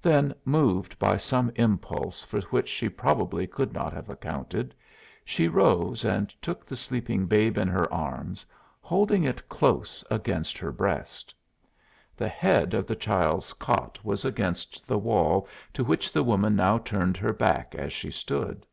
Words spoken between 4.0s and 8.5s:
accounted, she rose and took the sleeping babe in her arms,